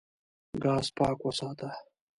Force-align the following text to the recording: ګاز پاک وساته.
ګاز 0.63 0.85
پاک 0.97 1.17
وساته. 1.23 1.69